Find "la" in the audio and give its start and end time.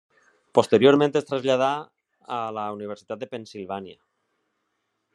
2.59-2.65